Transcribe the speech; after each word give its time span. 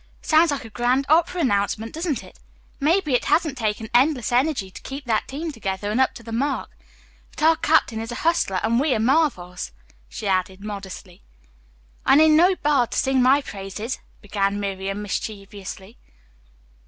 Sounds 0.23 0.49
like 0.49 0.65
a 0.65 0.69
grand 0.71 1.05
opera 1.09 1.41
announcement, 1.41 1.93
doesn't 1.93 2.23
it? 2.23 2.39
Maybe 2.79 3.13
it 3.13 3.25
hasn't 3.25 3.55
taken 3.55 3.87
endless 3.93 4.31
energy 4.31 4.71
to 4.71 4.81
keep 4.81 5.05
that 5.05 5.27
team 5.27 5.51
together 5.51 5.91
and 5.91 6.01
up 6.01 6.15
to 6.15 6.23
the 6.23 6.31
mark. 6.31 6.75
But 7.29 7.43
our 7.43 7.55
captain 7.55 7.99
is 8.01 8.11
a 8.11 8.15
hustler 8.25 8.59
and 8.63 8.79
we 8.79 8.95
are 8.95 8.99
marvels," 8.99 9.73
she 10.09 10.25
added 10.27 10.61
modestly. 10.63 11.21
"I 12.03 12.15
need 12.15 12.29
no 12.29 12.55
bard 12.55 12.89
to 12.93 12.97
sing 12.97 13.21
my 13.21 13.43
praises," 13.43 13.99
began 14.23 14.59
Miriam 14.59 15.03
mischievously. 15.03 15.99